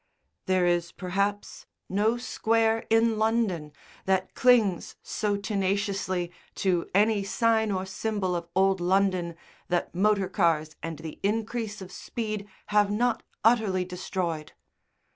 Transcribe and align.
There 0.47 0.65
is, 0.65 0.91
perhaps, 0.91 1.67
no 1.87 2.17
square 2.17 2.87
in 2.89 3.19
London 3.19 3.71
that 4.05 4.33
clings 4.33 4.95
so 5.03 5.37
tenaciously 5.37 6.31
to 6.55 6.89
any 6.95 7.23
sign 7.23 7.69
or 7.71 7.85
symbol 7.85 8.35
of 8.35 8.47
old 8.55 8.79
London 8.81 9.35
that 9.67 9.93
motor 9.93 10.27
cars 10.27 10.75
and 10.81 10.97
the 10.97 11.19
increase 11.21 11.83
of 11.83 11.91
speed 11.91 12.47
have 12.69 12.89
not 12.89 13.21
utterly 13.43 13.85
destroyed. 13.85 14.53